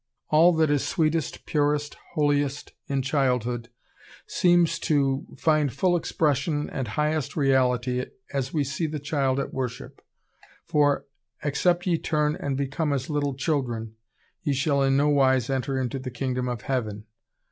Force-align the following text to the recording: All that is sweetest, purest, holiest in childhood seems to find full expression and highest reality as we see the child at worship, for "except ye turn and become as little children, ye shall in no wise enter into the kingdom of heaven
All 0.29 0.51
that 0.53 0.71
is 0.71 0.83
sweetest, 0.83 1.45
purest, 1.45 1.95
holiest 2.13 2.73
in 2.87 3.03
childhood 3.03 3.69
seems 4.25 4.79
to 4.79 5.27
find 5.37 5.71
full 5.71 5.95
expression 5.95 6.71
and 6.71 6.87
highest 6.87 7.35
reality 7.35 8.03
as 8.33 8.51
we 8.51 8.63
see 8.63 8.87
the 8.87 8.97
child 8.97 9.39
at 9.39 9.53
worship, 9.53 10.01
for 10.65 11.05
"except 11.43 11.85
ye 11.85 11.99
turn 11.99 12.35
and 12.35 12.57
become 12.57 12.91
as 12.93 13.11
little 13.11 13.35
children, 13.35 13.93
ye 14.41 14.53
shall 14.55 14.81
in 14.81 14.97
no 14.97 15.07
wise 15.07 15.51
enter 15.51 15.79
into 15.79 15.99
the 15.99 16.09
kingdom 16.09 16.47
of 16.49 16.63
heaven 16.63 17.05